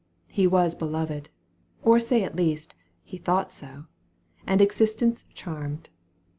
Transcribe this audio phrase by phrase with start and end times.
[0.29, 1.29] He was beloved:
[1.83, 3.85] or say at least, He thought so,
[4.47, 5.89] and existence charmed.